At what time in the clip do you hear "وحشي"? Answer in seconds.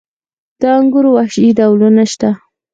1.17-1.47